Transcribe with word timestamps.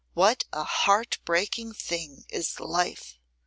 what 0.15 0.45
a 0.51 0.63
heart 0.63 1.19
breaking 1.25 1.73
thing 1.75 2.25
is 2.29 2.59
life! 2.59 3.19